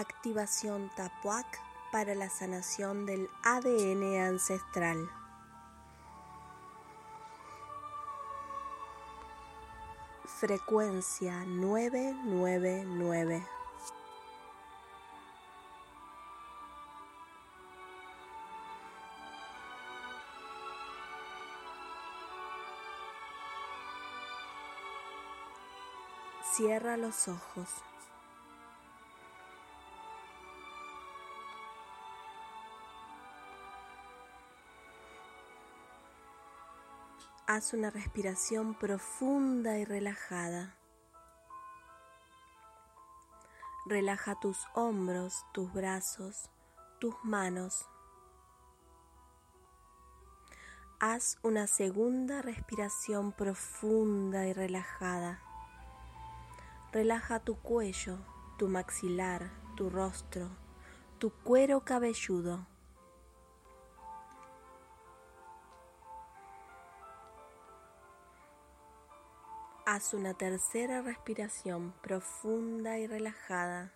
[0.00, 1.46] Activación Tapuac
[1.92, 5.10] para la sanación del ADN ancestral.
[10.24, 13.46] Frecuencia 999.
[26.56, 27.68] Cierra los ojos.
[37.52, 40.76] Haz una respiración profunda y relajada.
[43.86, 46.48] Relaja tus hombros, tus brazos,
[47.00, 47.88] tus manos.
[51.00, 55.42] Haz una segunda respiración profunda y relajada.
[56.92, 58.18] Relaja tu cuello,
[58.58, 60.50] tu maxilar, tu rostro,
[61.18, 62.69] tu cuero cabelludo.
[69.92, 73.92] Haz una tercera respiración profunda y relajada.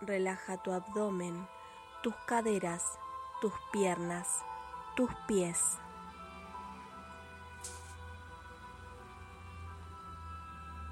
[0.00, 1.46] Relaja tu abdomen,
[2.02, 2.82] tus caderas,
[3.40, 4.26] tus piernas,
[4.96, 5.78] tus pies.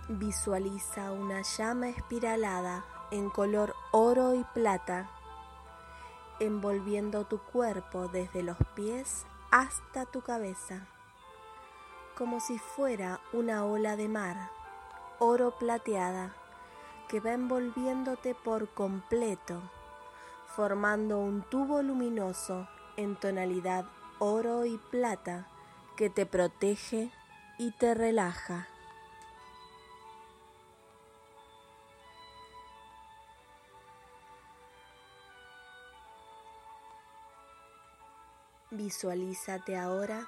[0.09, 5.11] Visualiza una llama espiralada en color oro y plata
[6.41, 10.87] envolviendo tu cuerpo desde los pies hasta tu cabeza,
[12.17, 14.51] como si fuera una ola de mar,
[15.19, 16.35] oro plateada,
[17.09, 19.61] que va envolviéndote por completo,
[20.57, 23.87] formando un tubo luminoso en tonalidad
[24.19, 25.49] oro y plata
[25.97, 27.11] que te protege
[27.59, 28.69] y te relaja.
[38.83, 40.27] Visualízate ahora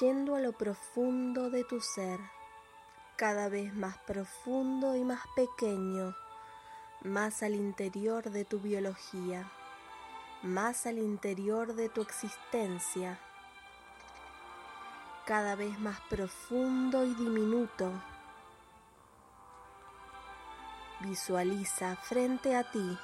[0.00, 2.18] yendo a lo profundo de tu ser,
[3.16, 6.16] cada vez más profundo y más pequeño,
[7.02, 9.52] más al interior de tu biología,
[10.42, 13.18] más al interior de tu existencia,
[15.26, 17.92] cada vez más profundo y diminuto.
[21.00, 22.98] Visualiza frente a ti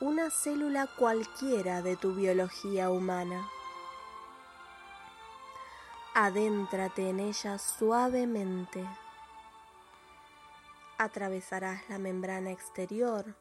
[0.00, 3.48] una célula cualquiera de tu biología humana
[6.18, 8.82] Adéntrate en ella suavemente.
[10.96, 13.36] Atravesarás la membrana exterior,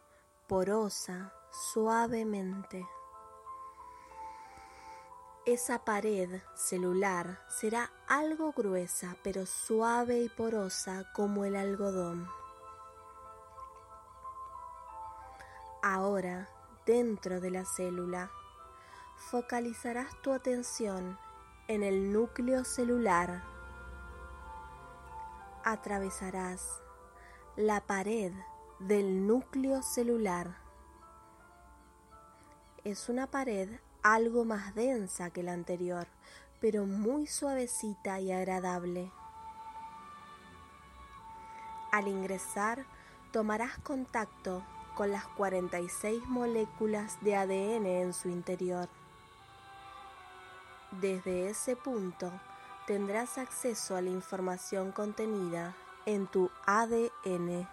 [0.45, 1.31] porosa,
[1.71, 2.85] suavemente.
[5.45, 12.27] Esa pared celular será algo gruesa, pero suave y porosa como el algodón.
[15.81, 16.49] Ahora,
[16.85, 18.29] dentro de la célula,
[19.15, 21.17] focalizarás tu atención
[21.67, 23.43] en el núcleo celular.
[25.63, 26.81] Atravesarás
[27.55, 28.31] la pared
[28.79, 30.57] del núcleo celular.
[32.83, 36.07] Es una pared algo más densa que la anterior,
[36.61, 39.11] pero muy suavecita y agradable.
[41.91, 42.85] Al ingresar,
[43.31, 44.61] tomarás contacto
[44.95, 48.87] con las 46 moléculas de ADN en su interior.
[51.01, 52.31] Desde ese punto
[52.87, 55.75] tendrás acceso a la información contenida
[56.05, 57.67] en tu ADN.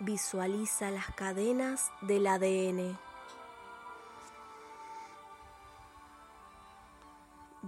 [0.00, 3.09] Visualiza las cadenas del ADN.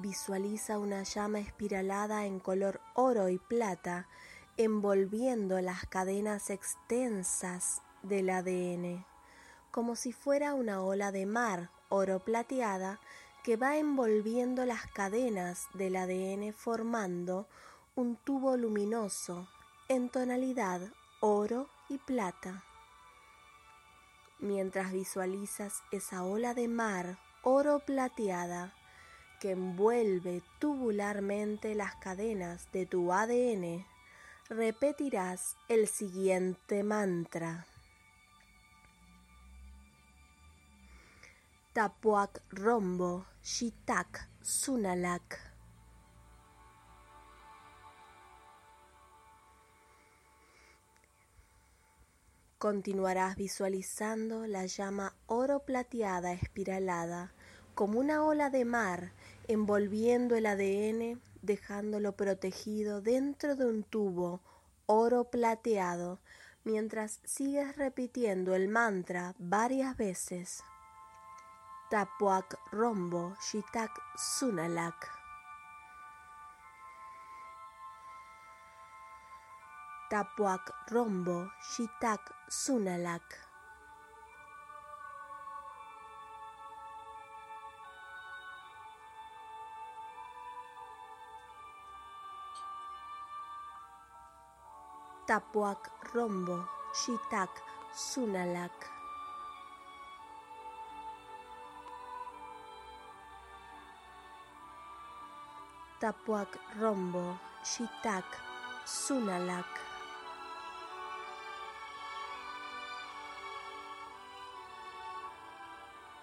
[0.02, 4.08] Visualiza una llama espiralada en color oro y plata
[4.56, 9.06] envolviendo las cadenas extensas del ADN,
[9.70, 12.99] como si fuera una ola de mar oro plateada
[13.44, 17.46] que va envolviendo las cadenas del ADN formando
[17.94, 19.46] un tubo luminoso
[19.87, 20.81] en tonalidad
[21.20, 22.64] oro y plata.
[24.40, 28.75] Mientras visualizas esa ola de mar oro plateada
[29.43, 33.85] que envuelve tubularmente las cadenas de tu ADN,
[34.49, 37.67] repetirás el siguiente mantra.
[41.73, 45.41] Tapuak Rombo Shitak Sunalak.
[52.59, 57.33] Continuarás visualizando la llama oro plateada espiralada
[57.75, 59.12] como una ola de mar
[59.49, 64.41] envolviendo el ADN, dejándolo protegido dentro de un tubo
[64.87, 66.21] oro plateado,
[66.65, 70.62] mientras sigues repitiendo el mantra varias veces.
[71.91, 75.09] Tapuak Rombo Shitak Sunalak.
[80.09, 83.51] Tapuak Rombo Shitak Sunalak.
[95.23, 95.79] Tapuak
[96.11, 97.63] Rombo Shitak
[97.95, 98.75] Sunalak.
[106.03, 108.27] Tapuak Rombo Shitak
[108.83, 109.71] Sunalak.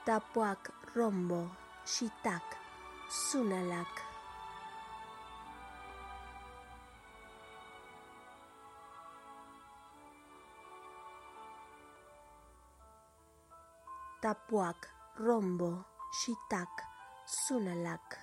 [0.03, 1.47] Tapuak Rombo
[1.87, 2.43] Shitak
[3.07, 4.08] Sunalak.
[14.21, 16.67] Tapuak Rombo Shitak
[17.25, 18.17] Sunalak.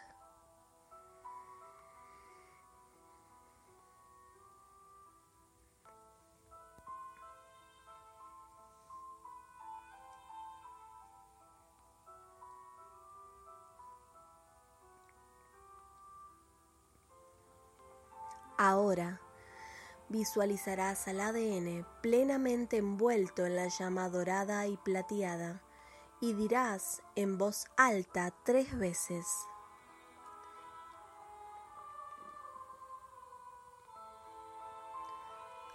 [18.59, 19.19] Ahora
[20.11, 25.63] visualizarás al ADN plenamente envuelto en la llama dorada y plateada
[26.21, 29.27] y dirás en voz alta tres veces.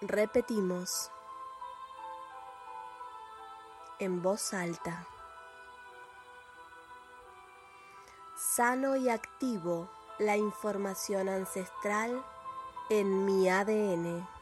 [0.02, 1.12] Repetimos
[4.00, 5.08] en voz alta.
[8.36, 12.26] Sano y activo la información ancestral
[12.90, 14.41] en mi ADN.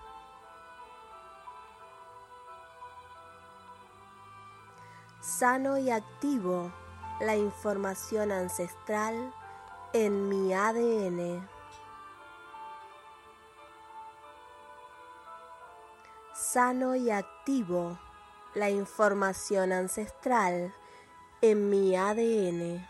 [5.22, 6.72] Sano y activo
[7.20, 9.34] la información ancestral
[9.92, 11.46] en mi ADN.
[16.34, 18.00] Sano y activo
[18.56, 20.74] la información ancestral
[21.42, 22.88] en mi ADN.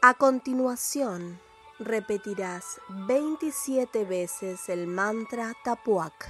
[0.00, 1.38] A continuación,
[1.84, 6.28] repetirás 27 veces el mantra Tapuak.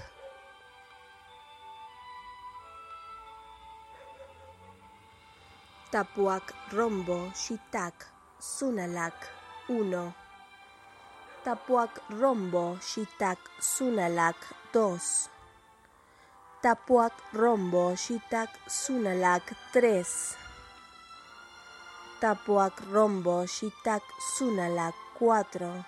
[5.90, 8.06] Tapuak Rombo Shitak
[8.38, 9.14] Sunalak
[9.68, 10.14] 1.
[11.44, 14.36] Tapuak Rombo Shitak Sunalak
[14.72, 14.98] 2.
[16.62, 20.04] Tapuak Rombo Shitak Sunalak 3.
[22.20, 24.02] Tapuak Rombo Shitak
[24.38, 25.86] Sunalak 4.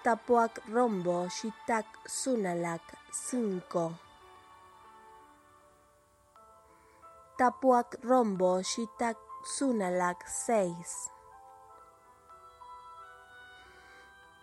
[0.00, 2.80] Tapuak Rombo Shitak Sunalak
[3.12, 3.92] 5.
[7.36, 11.12] Tapuak Rombo Shitak Sunalak 6.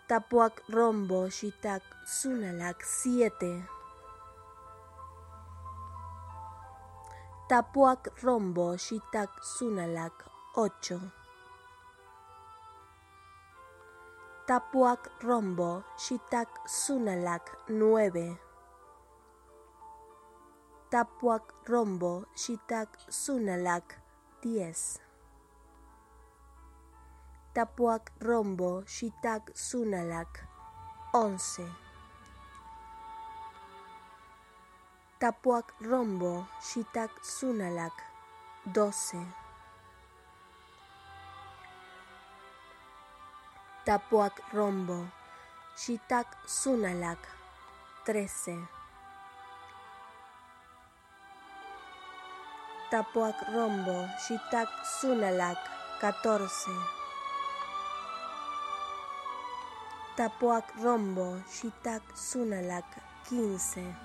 [0.06, 3.66] Tapuak Rombo Shitak Sunalak 7.
[7.50, 10.14] Tapuak Rombo Shitak Sunalak
[10.54, 11.17] 8.
[14.48, 18.40] Tapuak Rombo Shitak Sunalak 9.
[20.88, 24.00] Tapuak Rombo Shitak Sunalak
[24.40, 25.04] 10.
[27.52, 30.46] Tapuac Rombo, Shitak Sunalak,
[31.12, 31.66] 11.
[35.18, 37.98] Tapuac Rombo, Shitak Sunalak,
[38.72, 39.47] 12.
[43.88, 45.08] Tapuac Rombo,
[45.74, 47.24] Shitak Sunalak,
[48.04, 48.68] 13.
[52.90, 55.56] Tapuac Rombo, Shitak Sunalak,
[56.04, 56.68] 14.
[60.20, 62.84] Tapuac Rombo, Shitak Sunalak,
[63.24, 63.96] 15.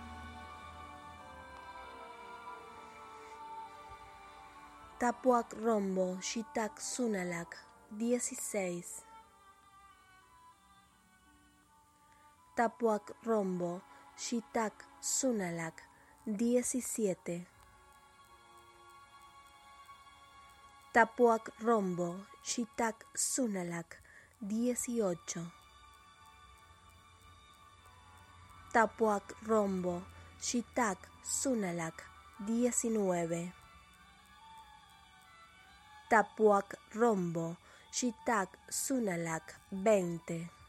[4.97, 7.51] Tapuac Rombo, Shitak Sunalak,
[7.91, 9.12] 16.
[12.55, 13.81] Tapuac Rombo,
[14.15, 15.73] Shitak Sunalak,
[16.27, 17.47] 17.
[20.93, 23.97] Tapuac Rombo, Shitak Sunalak,
[24.39, 25.49] 18.
[28.71, 30.03] Tapuac Rombo,
[30.39, 32.05] Shitak Sunalak,
[32.45, 33.51] 19.
[36.07, 37.57] Tapuac Rombo,
[37.91, 40.62] Shitak Sunalak, 20.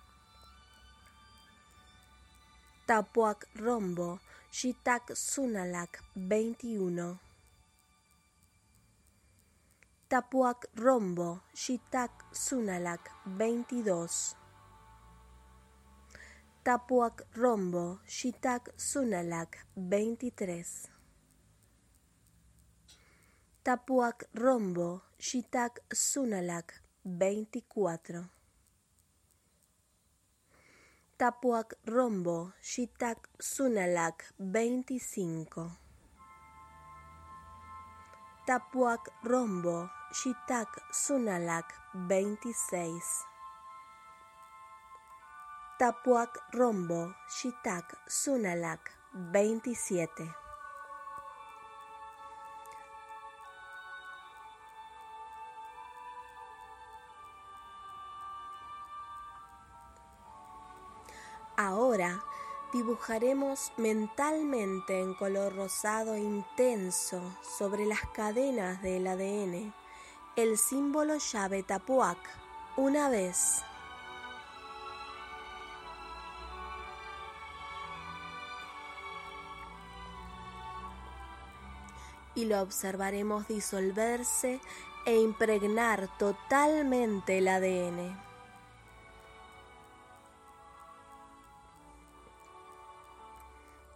[2.86, 4.20] Tapuac Rombo,
[4.52, 7.16] Shitak Sunalak, 21.
[10.06, 14.36] Tapuac Rombo, Shitak Sunalak, 22.
[16.62, 20.92] Tapuac Rombo, Shitak Sunalak, 23.
[23.64, 28.33] Tapuac Rombo, Shitak Sunalak, 24.
[31.16, 35.46] Tapuac Rombo, Shitak Sunalak, 25.
[38.44, 42.50] Tapuac Rombo, Shitak Sunalak, 26.
[45.78, 50.43] Tapuac Rombo, Shitak, Sunalak, 27.
[62.74, 67.22] Dibujaremos mentalmente en color rosado intenso
[67.56, 69.72] sobre las cadenas del ADN
[70.36, 72.18] el símbolo llave Tapuac
[72.76, 73.62] una vez.
[82.36, 84.60] y lo observaremos disolverse
[85.06, 88.23] e impregnar totalmente el ADN.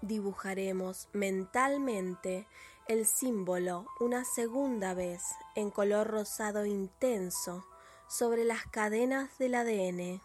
[0.08, 2.48] Dibujaremos mentalmente
[2.86, 5.22] el símbolo una segunda vez
[5.54, 7.66] en color rosado intenso
[8.06, 10.22] sobre las cadenas del ADN.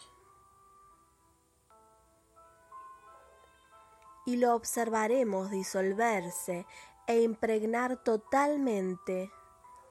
[4.25, 6.65] Y lo observaremos disolverse
[7.05, 9.33] e impregnar totalmente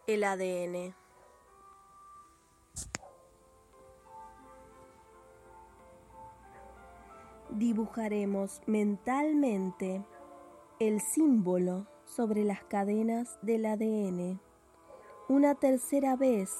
[0.06, 1.01] el ADN.
[7.56, 10.04] Dibujaremos mentalmente
[10.80, 14.40] el símbolo sobre las cadenas del ADN
[15.28, 16.50] una tercera vez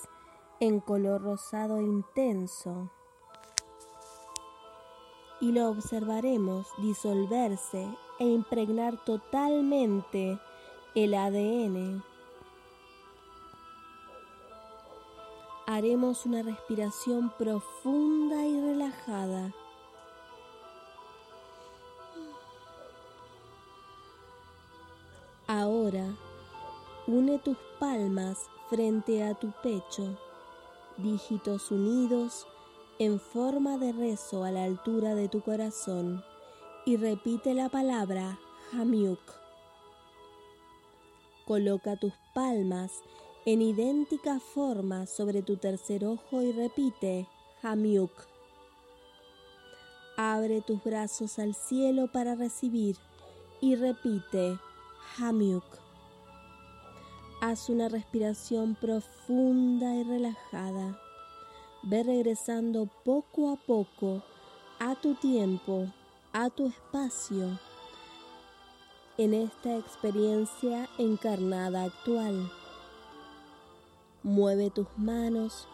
[0.60, 2.90] en color rosado intenso
[5.40, 7.86] y lo observaremos disolverse
[8.20, 10.38] e impregnar totalmente
[10.94, 12.02] el ADN.
[15.66, 19.52] Haremos una respiración profunda y relajada.
[27.38, 30.18] Tus palmas frente a tu pecho,
[30.96, 32.46] dígitos unidos
[32.98, 36.22] en forma de rezo a la altura de tu corazón
[36.84, 38.38] y repite la palabra
[38.72, 39.20] Hamiuk.
[41.46, 42.92] Coloca tus palmas
[43.44, 47.28] en idéntica forma sobre tu tercer ojo y repite
[47.62, 48.12] Hamiuk.
[50.16, 52.96] Abre tus brazos al cielo para recibir
[53.60, 54.58] y repite
[55.18, 55.81] Hamiuk.
[57.44, 60.96] Haz una respiración profunda y relajada.
[61.82, 64.22] Ve regresando poco a poco
[64.78, 65.88] a tu tiempo,
[66.32, 67.58] a tu espacio,
[69.18, 72.48] en esta experiencia encarnada actual.
[74.22, 75.66] Mueve tus manos,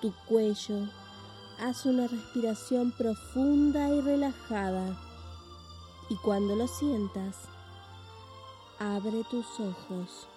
[0.00, 0.88] tu cuello,
[1.58, 4.96] haz una respiración profunda y relajada
[6.08, 7.38] y cuando lo sientas,
[8.78, 10.28] abre tus ojos.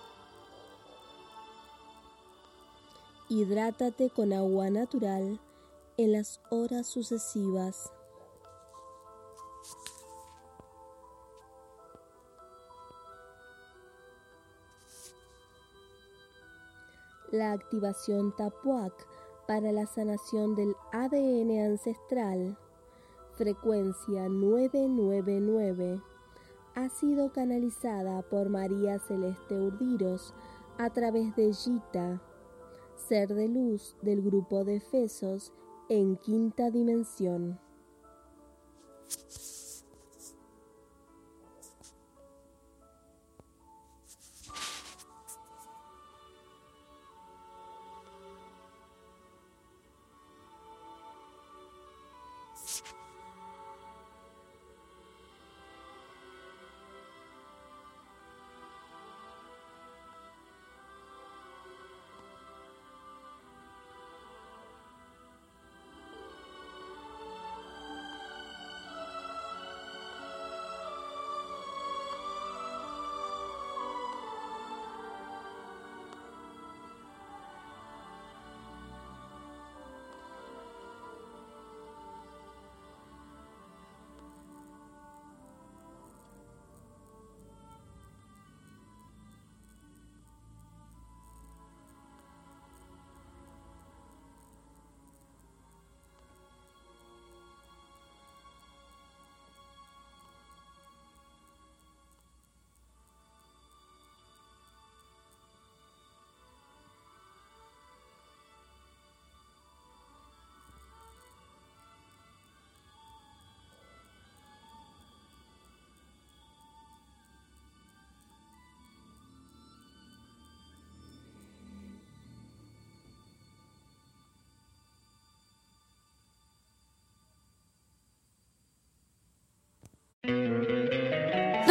[3.34, 5.40] Hidrátate con agua natural
[5.96, 7.90] en las horas sucesivas.
[17.32, 18.92] La activación TAPUAC
[19.48, 22.58] para la sanación del ADN ancestral,
[23.38, 26.02] frecuencia 999,
[26.76, 30.34] ha sido canalizada por María Celeste Urdiros
[30.78, 32.22] a través de Gita,
[33.08, 35.52] ser de luz del grupo de Efesos
[35.90, 37.60] en quinta dimensión.